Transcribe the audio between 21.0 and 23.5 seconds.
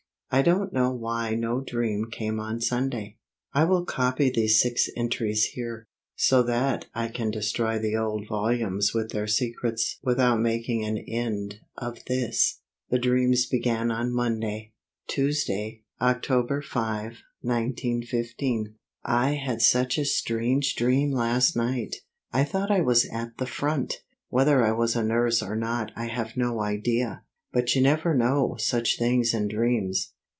last night. I thought I was at the